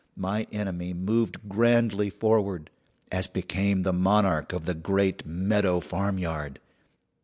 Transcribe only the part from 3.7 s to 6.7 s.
the monarch of the great meadow farmyard.